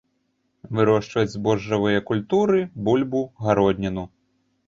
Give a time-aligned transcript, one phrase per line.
[0.77, 4.09] Вырошчваюць збожжавыя культуры, бульбу, гародніну.